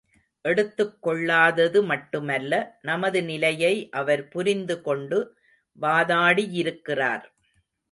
[0.45, 2.51] எடுத்துக்கொள்ளாதது மட்டுமல்ல,
[2.81, 5.19] நமது நிலையை அவர் புரிந்து கொண்டு
[5.79, 7.25] வாதாடி யிருக்கிறார்.